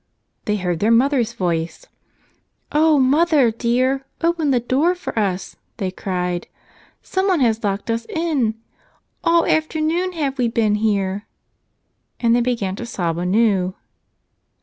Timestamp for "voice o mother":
1.33-3.51